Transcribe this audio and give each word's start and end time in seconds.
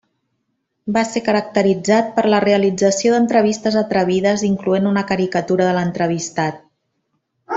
Va 0.93 1.01
ser 1.09 1.21
caracteritzat 1.25 2.07
per 2.15 2.23
la 2.35 2.39
realització 2.47 3.13
d'entrevistes 3.15 3.77
atrevides 3.83 4.45
incloent 4.51 4.91
una 4.93 5.07
caricatura 5.13 5.69
de 5.71 5.77
l'entrevistat. 5.81 6.61